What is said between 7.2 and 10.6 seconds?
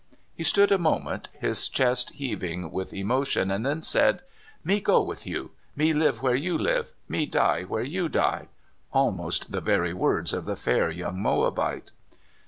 die where you die," al most the very words of the